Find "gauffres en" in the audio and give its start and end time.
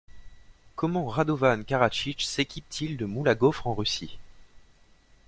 3.35-3.75